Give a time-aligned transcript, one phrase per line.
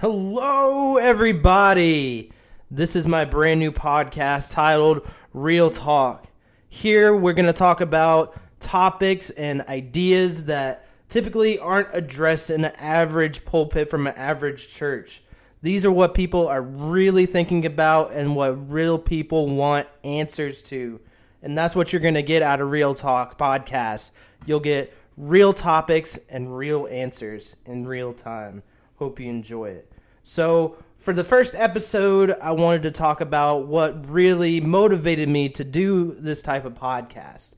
[0.00, 2.30] Hello, everybody.
[2.70, 6.26] This is my brand new podcast titled Real Talk.
[6.68, 12.74] Here, we're going to talk about topics and ideas that typically aren't addressed in an
[12.76, 15.22] average pulpit from an average church.
[15.62, 21.00] These are what people are really thinking about and what real people want answers to.
[21.40, 24.10] And that's what you're going to get out of Real Talk podcast.
[24.44, 28.62] You'll get real topics and real answers in real time.
[28.96, 29.92] Hope you enjoy it.
[30.22, 35.62] So, for the first episode, I wanted to talk about what really motivated me to
[35.62, 37.54] do this type of podcast.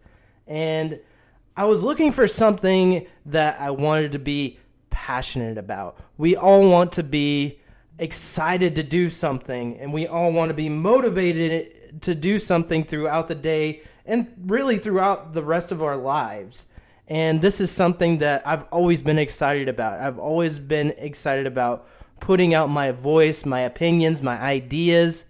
[0.46, 1.00] And
[1.56, 4.58] I was looking for something that I wanted to be
[4.90, 5.98] passionate about.
[6.18, 7.60] We all want to be
[7.98, 13.28] excited to do something, and we all want to be motivated to do something throughout
[13.28, 16.66] the day and really throughout the rest of our lives.
[17.08, 19.98] And this is something that I've always been excited about.
[19.98, 21.88] I've always been excited about
[22.20, 25.24] putting out my voice, my opinions, my ideas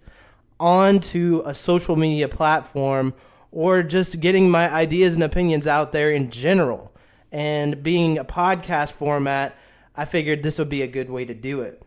[0.59, 3.13] onto a social media platform
[3.51, 6.91] or just getting my ideas and opinions out there in general.
[7.31, 9.55] And being a podcast format,
[9.95, 11.81] I figured this would be a good way to do it.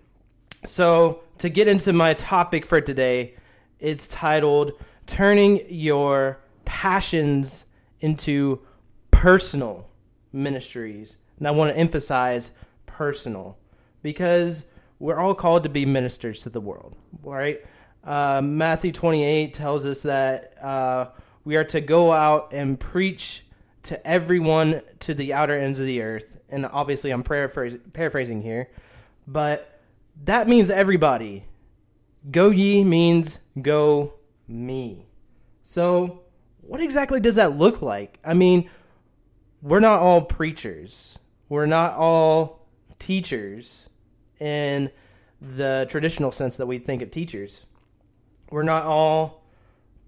[0.64, 3.34] So, to get into my topic for today,
[3.80, 4.72] it's titled
[5.06, 7.64] Turning Your Passions
[8.00, 8.60] into
[9.22, 9.88] Personal
[10.32, 11.16] Ministries.
[11.38, 12.50] And I want to emphasize
[12.86, 13.56] personal
[14.02, 14.64] because
[14.98, 17.64] we're all called to be ministers to the world, right?
[18.02, 21.10] Uh, Matthew 28 tells us that uh,
[21.44, 23.46] we are to go out and preach
[23.84, 26.40] to everyone to the outer ends of the earth.
[26.48, 28.70] And obviously, I'm paraphrasing, paraphrasing here,
[29.28, 29.82] but
[30.24, 31.44] that means everybody.
[32.32, 34.14] Go ye means go
[34.48, 35.06] me.
[35.62, 36.22] So,
[36.62, 38.18] what exactly does that look like?
[38.24, 38.68] I mean,
[39.62, 41.18] we're not all preachers,
[41.48, 42.66] we're not all
[42.98, 43.88] teachers
[44.40, 44.90] in
[45.40, 47.64] the traditional sense that we think of teachers.
[48.50, 49.44] We're not all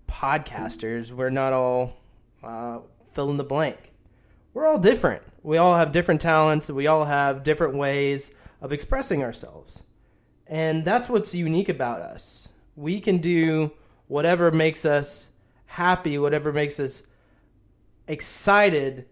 [0.09, 1.11] podcasters.
[1.11, 1.97] We're not all
[2.43, 2.81] uh,
[3.13, 3.93] fill in the blank.
[4.53, 5.23] We're all different.
[5.43, 6.71] We all have different talents.
[6.71, 9.83] We all have different ways of expressing ourselves.
[10.47, 12.49] And that's what's unique about us.
[12.77, 13.73] We can do
[14.09, 15.31] whatever makes us
[15.67, 17.03] happy, whatever makes us
[18.07, 19.07] excited,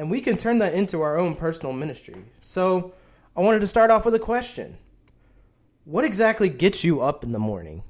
[0.00, 2.16] and we can turn that into our own personal ministry.
[2.40, 2.94] So,
[3.36, 4.78] I wanted to start off with a question.
[5.84, 7.82] What exactly gets you up in the morning?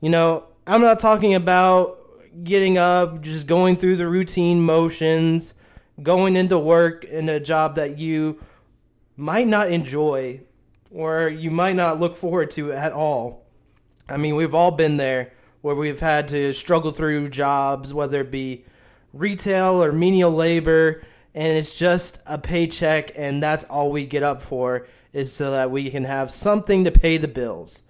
[0.00, 1.98] You know, I'm not talking about
[2.44, 5.52] getting up, just going through the routine motions,
[6.02, 8.42] going into work in a job that you
[9.18, 10.40] might not enjoy
[10.90, 13.44] or you might not look forward to at all.
[14.08, 18.30] I mean, we've all been there where we've had to struggle through jobs, whether it
[18.30, 18.64] be
[19.12, 21.02] retail or menial labor,
[21.38, 25.70] and it's just a paycheck and that's all we get up for is so that
[25.70, 27.84] we can have something to pay the bills.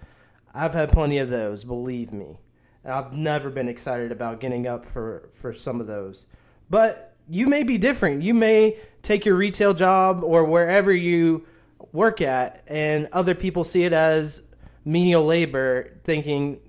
[0.53, 2.37] I've had plenty of those, believe me.
[2.85, 6.27] I've never been excited about getting up for for some of those.
[6.69, 8.21] But you may be different.
[8.21, 11.43] You may take your retail job or wherever you
[11.91, 14.43] work at and other people see it as
[14.85, 16.59] menial labor thinking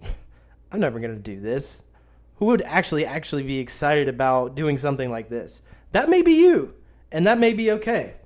[0.72, 1.82] I'm never going to do this.
[2.36, 5.60] Who would actually actually be excited about doing something like this?
[5.92, 6.74] That may be you,
[7.10, 8.16] and that may be okay.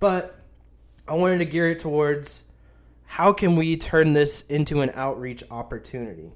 [0.00, 0.38] But
[1.06, 2.44] I wanted to gear it towards
[3.04, 6.32] how can we turn this into an outreach opportunity?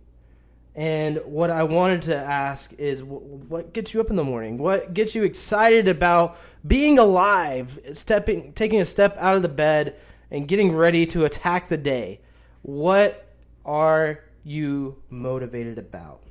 [0.76, 4.58] And what I wanted to ask is what gets you up in the morning?
[4.58, 9.96] What gets you excited about being alive, stepping taking a step out of the bed
[10.30, 12.20] and getting ready to attack the day?
[12.62, 13.26] What
[13.64, 16.22] are you motivated about?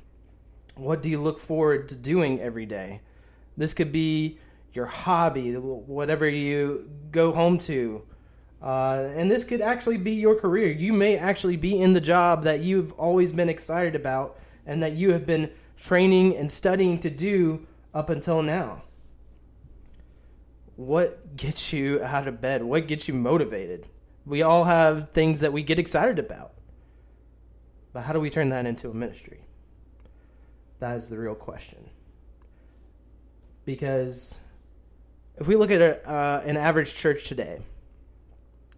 [0.76, 3.02] What do you look forward to doing every day?
[3.58, 4.38] This could be
[4.72, 8.02] your hobby, whatever you go home to.
[8.62, 10.70] Uh, and this could actually be your career.
[10.70, 14.92] You may actually be in the job that you've always been excited about and that
[14.94, 18.82] you have been training and studying to do up until now.
[20.76, 22.62] What gets you out of bed?
[22.62, 23.88] What gets you motivated?
[24.24, 26.52] We all have things that we get excited about.
[27.92, 29.40] But how do we turn that into a ministry?
[30.78, 31.90] That is the real question.
[33.68, 34.38] Because
[35.36, 37.60] if we look at a, uh, an average church today,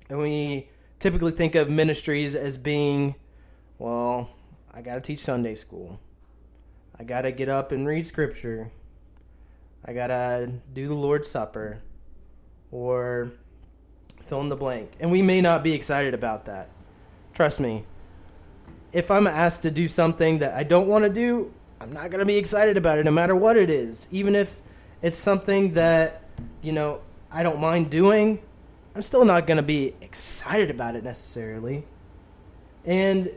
[0.09, 3.15] and we typically think of ministries as being,
[3.79, 4.31] well,
[4.75, 6.01] I got to teach Sunday school.
[6.99, 8.73] I got to get up and read scripture.
[9.85, 11.81] I got to do the Lord's Supper
[12.73, 13.31] or
[14.25, 14.91] fill in the blank.
[14.99, 16.69] And we may not be excited about that.
[17.33, 17.85] Trust me.
[18.93, 22.19] If I'm asked to do something that I don't want to do, I'm not going
[22.19, 24.09] to be excited about it no matter what it is.
[24.11, 24.61] Even if
[25.03, 26.21] it's something that
[26.63, 27.01] you know,
[27.31, 28.41] I don't mind doing,
[28.95, 31.85] I'm still not going to be excited about it necessarily.
[32.85, 33.31] And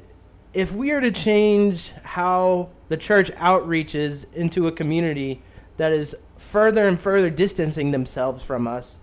[0.53, 5.41] if we are to change how the church outreaches into a community
[5.77, 8.99] that is further and further distancing themselves from us,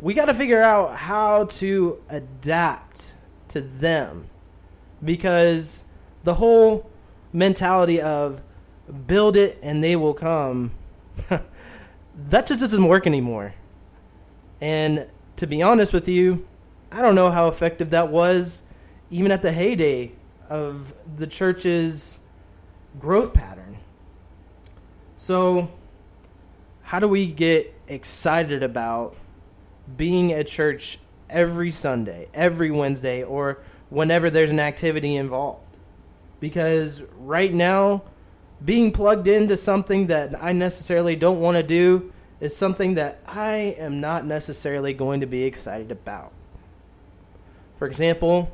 [0.00, 3.14] we got to figure out how to adapt
[3.48, 4.28] to them
[5.04, 5.84] because
[6.24, 6.90] the whole
[7.32, 8.42] mentality of
[9.06, 10.70] build it and they will come
[12.28, 13.54] that just doesn't work anymore.
[14.60, 15.06] And
[15.36, 16.46] to be honest with you
[16.92, 18.62] i don't know how effective that was
[19.10, 20.12] even at the heyday
[20.48, 22.18] of the church's
[22.98, 23.78] growth pattern.
[25.16, 25.70] So
[26.82, 29.16] how do we get excited about
[29.96, 30.98] being at church
[31.28, 35.76] every sunday every wednesday or whenever there's an activity involved?
[36.40, 38.02] Because right now
[38.64, 43.76] being plugged into something that I necessarily don't want to do is something that I
[43.78, 46.32] am not necessarily going to be excited about.
[47.78, 48.52] For example,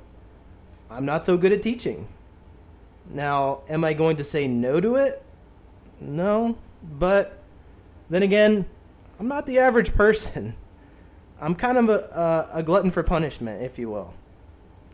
[0.91, 2.09] I'm not so good at teaching.
[3.11, 5.23] Now, am I going to say no to it?
[6.01, 6.57] No,
[6.99, 7.39] but
[8.11, 8.65] then again,
[9.19, 10.55] I'm not the average person.
[11.41, 14.13] I'm kind of a, a, a glutton for punishment, if you will.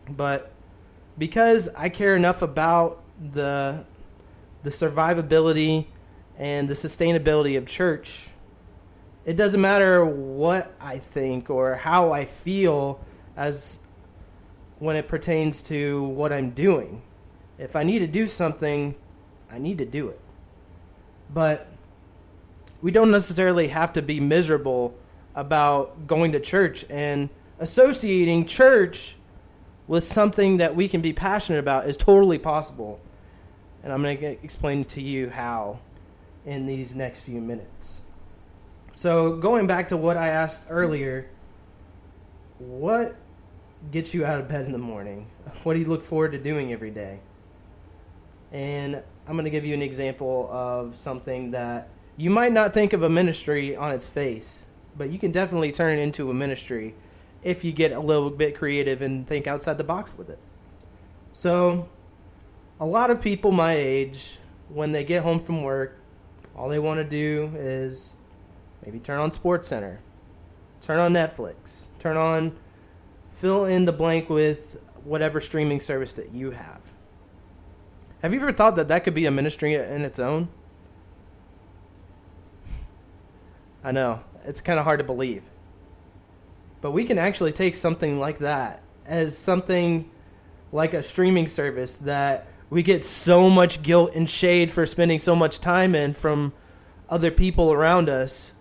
[0.09, 0.51] But
[1.17, 3.01] because I care enough about
[3.33, 3.83] the
[4.65, 5.85] the survivability
[6.37, 8.29] and the sustainability of church,
[9.23, 12.99] it doesn't matter what I think or how I feel
[13.37, 13.79] as
[14.79, 17.01] when it pertains to what I'm doing.
[17.57, 18.95] If I need to do something,
[19.49, 20.19] I need to do it.
[21.33, 21.67] But
[22.81, 24.95] we don't necessarily have to be miserable
[25.35, 27.29] about going to church and
[27.59, 29.15] associating church
[29.87, 32.99] with something that we can be passionate about is totally possible.
[33.85, 35.79] And I'm going to explain to you how
[36.45, 38.01] in these next few minutes.
[38.93, 41.29] So, going back to what I asked earlier,
[42.57, 43.15] what
[43.91, 45.27] gets you out of bed in the morning?
[45.63, 47.19] What do you look forward to doing every day?
[48.51, 52.93] And I'm going to give you an example of something that you might not think
[52.93, 54.63] of a ministry on its face,
[54.97, 56.95] but you can definitely turn it into a ministry
[57.43, 60.39] if you get a little bit creative and think outside the box with it.
[61.33, 61.87] So,
[62.79, 64.39] a lot of people my age,
[64.69, 65.99] when they get home from work,
[66.55, 68.15] all they want to do is
[68.83, 69.99] maybe turn on Sports Center,
[70.81, 72.55] turn on Netflix, turn on,
[73.31, 76.81] fill in the blank with whatever streaming service that you have.
[78.21, 80.47] Have you ever thought that that could be a ministry in its own?
[83.83, 85.43] I know, it's kind of hard to believe.
[86.81, 90.09] But we can actually take something like that as something
[90.71, 95.35] like a streaming service that we get so much guilt and shade for spending so
[95.35, 96.53] much time in from
[97.09, 98.53] other people around us.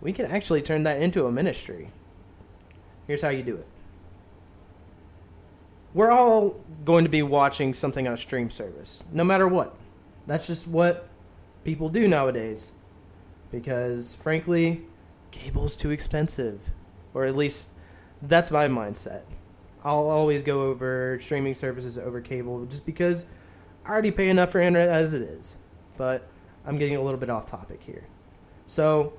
[0.00, 1.90] We can actually turn that into a ministry.
[3.06, 3.66] Here's how you do it.
[5.92, 9.76] We're all going to be watching something on a stream service, no matter what.
[10.26, 11.08] That's just what
[11.64, 12.72] people do nowadays.
[13.50, 14.82] Because, frankly,
[15.32, 16.70] cable's too expensive
[17.14, 17.68] or at least
[18.22, 19.22] that's my mindset.
[19.84, 23.24] I'll always go over streaming services over cable just because
[23.84, 25.56] I already pay enough for internet as it is.
[25.96, 26.28] But
[26.66, 28.04] I'm getting a little bit off topic here.
[28.66, 29.12] So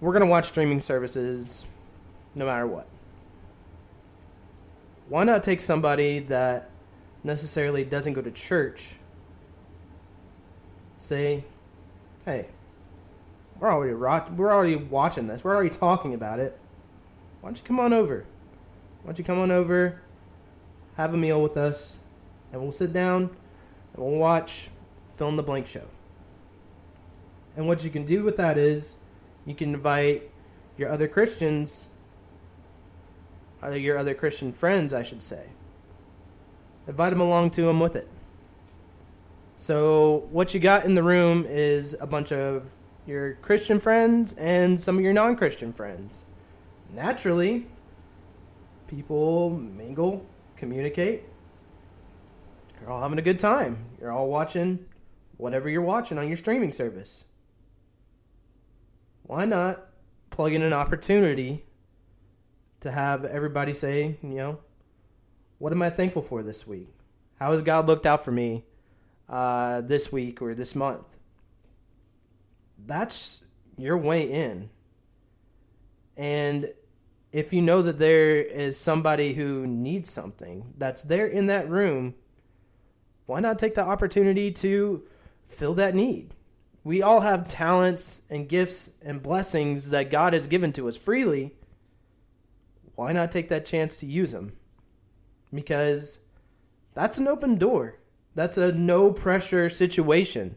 [0.00, 1.64] we're going to watch streaming services
[2.34, 2.86] no matter what.
[5.08, 6.70] Why not take somebody that
[7.24, 8.96] necessarily doesn't go to church?
[10.98, 11.44] Say,
[12.24, 12.48] hey,
[13.58, 15.42] we're already we're already watching this.
[15.42, 16.58] We're already talking about it.
[17.40, 18.24] Why don't you come on over?
[19.08, 20.02] Why don't you come on over,
[20.98, 21.96] have a meal with us,
[22.52, 23.22] and we'll sit down
[23.94, 24.68] and we'll watch
[25.14, 25.86] Fill in the Blank Show.
[27.56, 28.98] And what you can do with that is
[29.46, 30.30] you can invite
[30.76, 31.88] your other Christians,
[33.62, 35.46] or your other Christian friends, I should say.
[36.86, 38.10] Invite them along to them with it.
[39.56, 42.66] So, what you got in the room is a bunch of
[43.06, 46.26] your Christian friends and some of your non Christian friends.
[46.92, 47.68] Naturally,
[48.88, 50.26] people mingle,
[50.56, 51.22] communicate.
[52.80, 53.84] You're all having a good time.
[54.00, 54.84] You're all watching
[55.36, 57.24] whatever you're watching on your streaming service.
[59.22, 59.86] Why not
[60.30, 61.64] plug in an opportunity
[62.80, 64.58] to have everybody say, you know,
[65.58, 66.88] what am I thankful for this week?
[67.38, 68.64] How has God looked out for me
[69.28, 71.04] uh, this week or this month?
[72.86, 73.42] that's
[73.76, 74.70] your way in.
[76.16, 76.72] And
[77.32, 82.14] if you know that there is somebody who needs something that's there in that room,
[83.26, 85.02] why not take the opportunity to
[85.46, 86.34] fill that need?
[86.84, 91.54] We all have talents and gifts and blessings that God has given to us freely.
[92.94, 94.52] why not take that chance to use them?
[95.52, 96.18] Because
[96.94, 97.98] that's an open door.
[98.34, 100.56] That's a no pressure situation.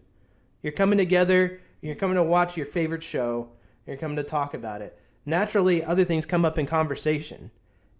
[0.63, 3.49] You're coming together, you're coming to watch your favorite show,
[3.85, 4.97] you're coming to talk about it.
[5.25, 7.51] Naturally, other things come up in conversation,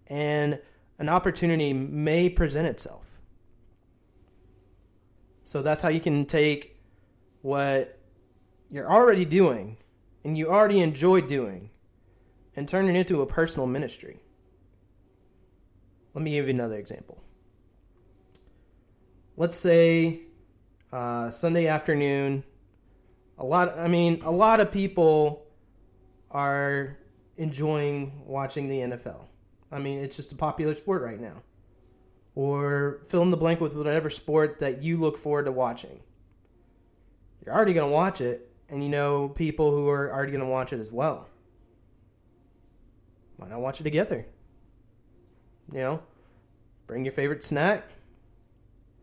[0.08, 0.60] and
[1.00, 3.06] an opportunity may present itself.
[5.44, 6.80] So that's how you can take
[7.42, 8.00] what
[8.70, 9.78] you're already doing
[10.24, 11.70] and you already enjoy doing
[12.56, 14.20] and turn it into a personal ministry.
[16.14, 17.24] Let me give you another example.
[19.38, 20.22] Let's say
[20.92, 22.44] uh, Sunday afternoon,
[23.38, 23.78] a lot.
[23.78, 25.46] I mean, a lot of people
[26.30, 26.98] are
[27.42, 29.26] enjoying watching the NFL.
[29.72, 31.42] I mean, it's just a popular sport right now.
[32.36, 36.00] Or fill in the blank with whatever sport that you look forward to watching.
[37.44, 40.50] You're already going to watch it, and you know people who are already going to
[40.50, 41.28] watch it as well.
[43.38, 44.26] Why not watch it together?
[45.74, 46.04] You know,
[46.86, 47.90] bring your favorite snack,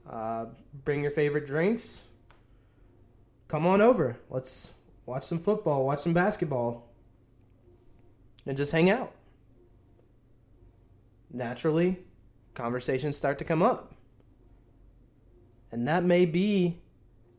[0.08, 0.46] uh,
[0.84, 2.02] bring your favorite drinks.
[3.48, 4.16] Come on over.
[4.30, 4.70] Let's
[5.06, 6.87] watch some football, watch some basketball,
[8.48, 9.12] and just hang out.
[11.30, 11.98] Naturally,
[12.54, 13.94] conversations start to come up.
[15.70, 16.80] And that may be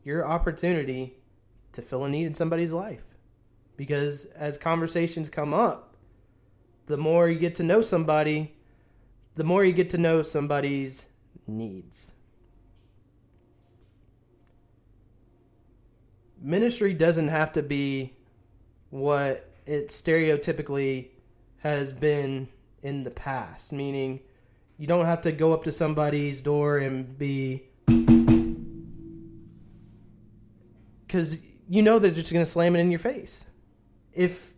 [0.04, 1.16] your opportunity
[1.72, 3.02] to fill a need in somebody's life.
[3.76, 5.96] Because as conversations come up,
[6.86, 8.54] the more you get to know somebody,
[9.34, 11.06] the more you get to know somebody's
[11.48, 12.12] needs.
[16.40, 18.14] Ministry doesn't have to be
[18.90, 21.08] what it stereotypically
[21.58, 22.48] has been
[22.82, 24.20] in the past, meaning
[24.78, 27.64] you don't have to go up to somebody's door and be
[31.06, 31.38] because
[31.68, 33.44] you know they're just going to slam it in your face.
[34.12, 34.54] If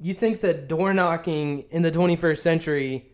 [0.00, 3.06] you think that door knocking in the 21st century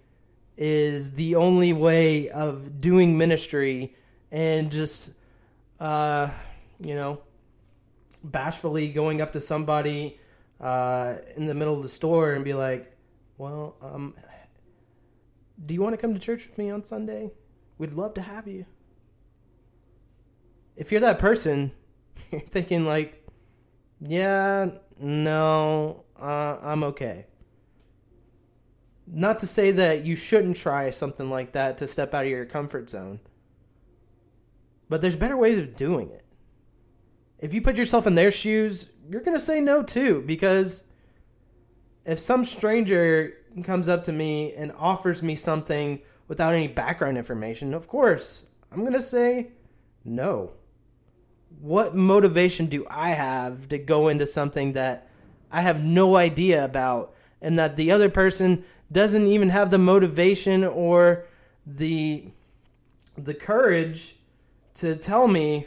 [0.57, 3.95] is the only way of doing ministry
[4.33, 5.11] and just,
[5.81, 6.29] uh,
[6.83, 7.21] you know,
[8.25, 10.19] bashfully going up to somebody
[10.61, 12.97] uh, in the middle of the store and be like,
[13.37, 14.15] well, um,
[15.65, 17.31] do you want to come to church with me on Sunday?
[17.79, 18.67] We'd love to have you.
[20.77, 21.73] If you're that person,
[22.31, 23.25] you're thinking like,
[24.01, 27.27] yeah, no, uh, I'm okay.
[29.07, 32.45] Not to say that you shouldn't try something like that to step out of your
[32.45, 33.21] comfort zone,
[34.89, 36.25] but there's better ways of doing it.
[37.39, 40.83] If you put yourself in their shoes, you're going to say no too, because
[42.05, 43.35] if some stranger
[43.65, 48.81] comes up to me and offers me something without any background information, of course, I'm
[48.81, 49.49] going to say
[50.05, 50.53] no
[51.61, 55.09] what motivation do I have to go into something that
[55.51, 60.65] I have no idea about and that the other person doesn't even have the motivation
[60.65, 61.27] or
[61.67, 62.29] the
[63.17, 64.17] the courage
[64.75, 65.67] to tell me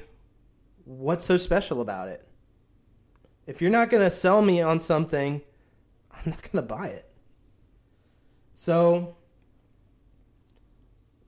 [0.86, 2.26] what's so special about it.
[3.52, 5.42] If you're not going to sell me on something,
[6.10, 7.12] I'm not going to buy it.
[8.56, 9.18] So,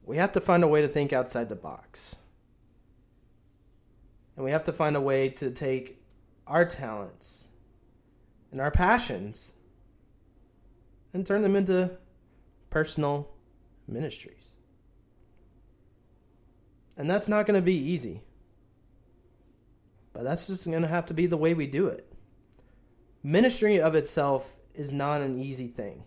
[0.05, 2.15] we have to find a way to think outside the box.
[4.37, 6.01] And we have to find a way to take
[6.47, 7.49] our talents
[8.51, 9.51] and our passions
[11.13, 11.91] and turn them into
[12.69, 13.31] personal
[13.85, 14.53] ministries.
[16.95, 18.21] And that's not going to be easy.
[20.13, 22.11] But that's just going to have to be the way we do it.
[23.23, 26.03] Ministry of itself is not an easy thing.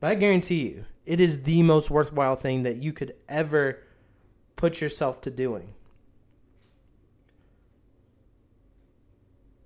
[0.00, 3.82] But I guarantee you, it is the most worthwhile thing that you could ever
[4.56, 5.72] put yourself to doing.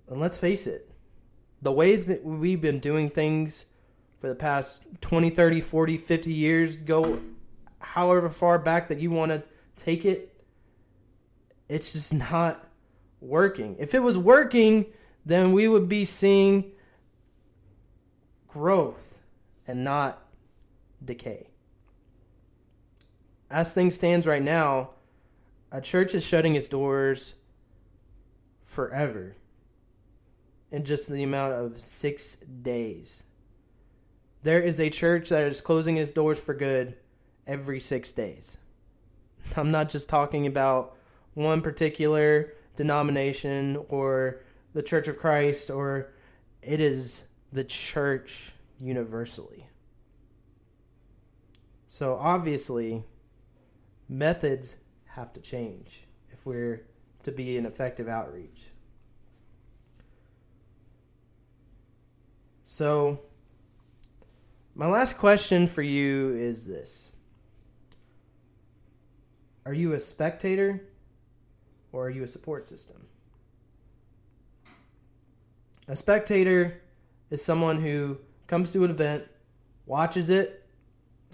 [0.09, 0.91] And let's face it,
[1.63, 3.65] the way that we've been doing things
[4.21, 7.21] for the past 20, 30, 40, 50 years, go
[7.79, 9.43] however far back that you want to
[9.77, 10.35] take it,
[11.69, 12.67] it's just not
[13.21, 13.77] working.
[13.79, 14.87] If it was working,
[15.29, 16.73] then we would be seeing
[18.49, 19.19] growth
[19.67, 20.27] and not
[21.05, 21.51] decay.
[23.51, 24.89] As things stands right now,
[25.71, 27.35] a church is shutting its doors
[28.65, 29.37] forever
[30.71, 33.23] in just the amount of six days.
[34.43, 36.97] There is a church that is closing its doors for good
[37.47, 38.57] every six days.
[39.57, 40.97] I'm not just talking about
[41.35, 44.41] one particular denomination or
[44.75, 46.13] the Church of Christ, or
[46.63, 49.67] it is the church universally.
[51.87, 53.03] So obviously,
[54.09, 56.87] methods have to change if we're
[57.23, 58.71] to be an effective outreach.
[62.65, 63.21] So,
[64.75, 67.11] My last question for you is this
[69.67, 70.83] Are you a spectator
[71.91, 73.07] or are you a support system?
[75.89, 76.83] A spectator
[77.31, 79.25] is someone who comes to an event,
[79.87, 80.67] watches it,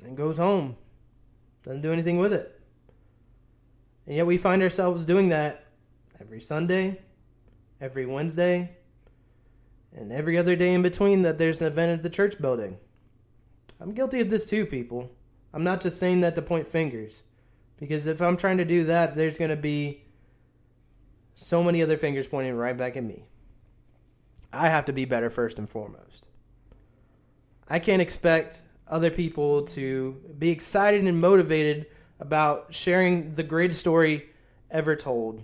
[0.04, 0.76] and goes home.
[1.64, 2.60] Doesn't do anything with it.
[4.06, 5.64] And yet we find ourselves doing that
[6.20, 7.00] every Sunday,
[7.80, 8.70] every Wednesday,
[9.96, 12.76] and every other day in between that there's an event at the church building.
[13.80, 15.10] I'm guilty of this too, people.
[15.52, 17.22] I'm not just saying that to point fingers.
[17.78, 20.04] Because if I'm trying to do that, there's going to be
[21.34, 23.24] so many other fingers pointing right back at me.
[24.54, 26.28] I have to be better first and foremost.
[27.68, 31.86] I can't expect other people to be excited and motivated
[32.20, 34.28] about sharing the greatest story
[34.70, 35.42] ever told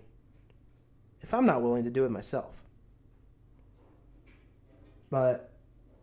[1.23, 2.63] if I'm not willing to do it myself.
[5.11, 5.53] But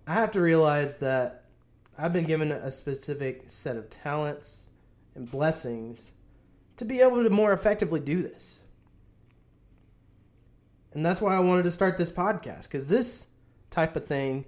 [0.05, 1.45] I have to realize that
[1.97, 4.67] I've been given a specific set of talents
[5.15, 6.11] and blessings
[6.75, 8.59] to be able to more effectively do this.
[10.93, 13.27] And that's why I wanted to start this podcast because this
[13.69, 14.45] type of thing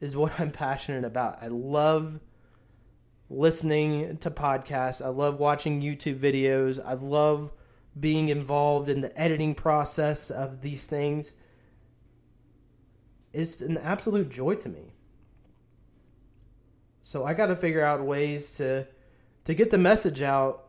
[0.00, 1.42] is what I'm passionate about.
[1.42, 2.20] I love
[3.30, 5.04] listening to podcasts.
[5.04, 6.82] I love watching YouTube videos.
[6.84, 7.52] I love
[7.98, 11.34] being involved in the editing process of these things.
[13.32, 14.92] It's an absolute joy to me.
[17.00, 18.86] So I got to figure out ways to
[19.44, 20.66] to get the message out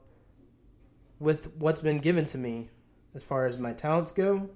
[1.19, 2.69] with what's been given to me
[3.13, 4.49] as far as my talents go,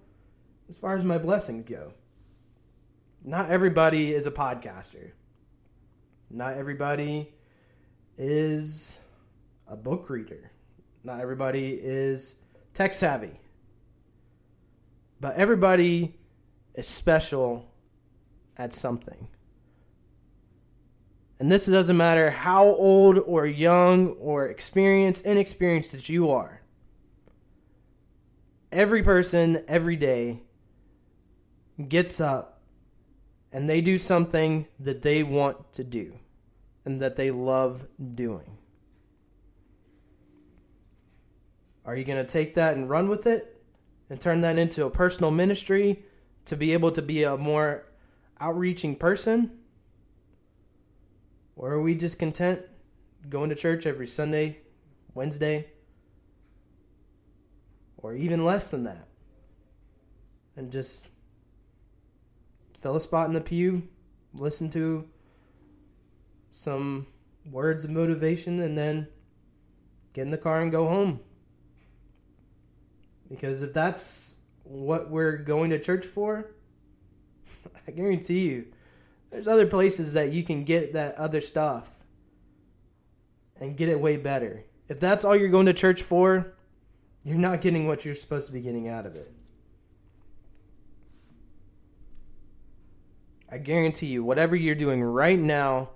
[0.70, 1.94] as far as my blessings go
[3.24, 5.12] not everybody is a podcaster.
[6.30, 7.34] Not everybody
[8.18, 8.98] is
[9.68, 10.52] a book reader.
[11.04, 12.36] Not everybody is
[12.74, 13.40] tech savvy.
[15.22, 16.16] But everybody
[16.76, 17.66] is special
[18.58, 19.28] at something.
[21.40, 26.62] And this doesn't matter how old or young or experienced, inexperienced that you are.
[28.72, 30.42] Every person, every day,
[31.88, 32.62] gets up
[33.52, 36.14] and they do something that they want to do
[36.86, 38.58] and that they love doing.
[41.86, 43.62] Are you going to take that and run with it
[44.10, 46.04] and turn that into a personal ministry
[46.46, 47.86] to be able to be a more
[48.40, 49.52] outreaching person?
[51.56, 52.62] Or are we just content
[53.30, 54.60] going to church every Sunday,
[55.14, 55.68] Wednesday,
[57.98, 59.08] or even less than that?
[60.56, 61.08] And just
[62.84, 63.82] fill a spot in the pew,
[64.34, 65.08] listen to
[66.50, 67.08] some
[67.50, 69.08] words of motivation, and then
[70.12, 71.22] get in the car and go home.
[73.30, 76.52] Because if that's what we're going to church for,
[77.88, 78.66] I guarantee you,
[79.32, 81.90] there's other places that you can get that other stuff
[83.62, 84.66] and get it way better.
[84.90, 86.54] If that's all you're going to church for,
[87.24, 89.32] you're not getting what you're supposed to be getting out of it.
[93.54, 95.92] I guarantee you, whatever you're doing right now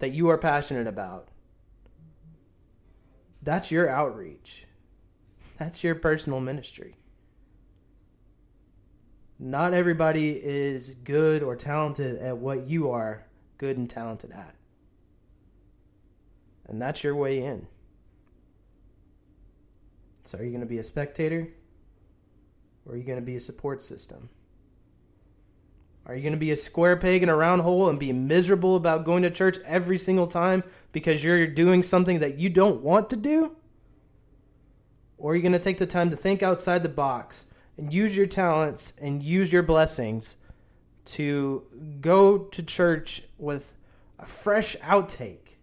[0.00, 1.28] that you are passionate about,
[3.40, 4.66] that's your outreach.
[5.58, 6.96] That's your personal ministry.
[9.38, 13.24] Not everybody is good or talented at what you are
[13.58, 14.56] good and talented at.
[16.66, 17.68] And that's your way in.
[20.24, 21.48] So, are you going to be a spectator
[22.84, 24.28] or are you going to be a support system?
[26.08, 28.76] Are you going to be a square peg in a round hole and be miserable
[28.76, 33.10] about going to church every single time because you're doing something that you don't want
[33.10, 33.54] to do?
[35.18, 37.44] Or are you going to take the time to think outside the box
[37.76, 40.36] and use your talents and use your blessings
[41.04, 41.64] to
[42.00, 43.74] go to church with
[44.18, 45.56] a fresh outtake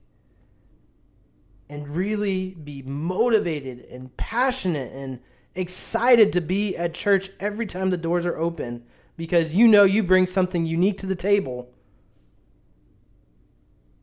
[1.70, 5.20] and really be motivated and passionate and
[5.56, 8.84] excited to be at church every time the doors are open
[9.18, 11.70] because you know you bring something unique to the table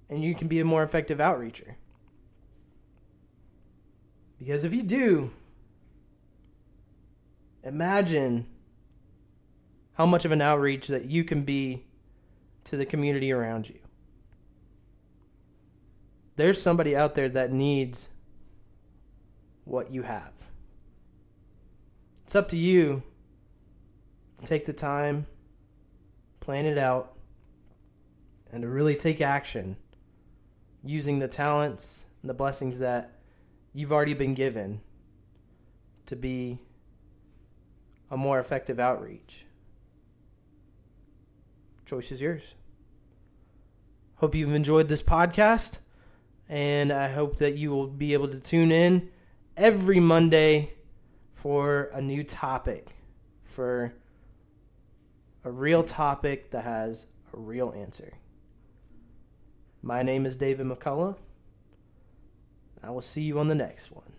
[0.09, 1.75] and you can be a more effective outreacher.
[4.39, 5.31] Because if you do,
[7.63, 8.47] imagine
[9.95, 11.85] how much of an outreach that you can be
[12.65, 13.79] to the community around you.
[16.37, 18.09] There's somebody out there that needs
[19.65, 20.33] what you have.
[22.25, 23.03] It's up to you
[24.47, 25.27] take the time,
[26.41, 27.15] plan it out,
[28.53, 29.77] and to really take action
[30.85, 33.13] using the talents and the blessings that
[33.73, 34.81] you've already been given
[36.07, 36.59] to be
[38.11, 39.47] a more effective outreach.
[41.87, 42.55] Choice is yours.
[44.17, 45.79] Hope you've enjoyed this podcast,
[46.49, 49.11] and I hope that you will be able to tune in
[49.57, 50.75] every Monday
[51.33, 52.95] for a new topic,
[53.43, 53.93] for
[55.45, 58.13] a real topic that has a real answer.
[59.83, 61.17] My name is David McCullough.
[62.83, 64.13] I will see you on the next one.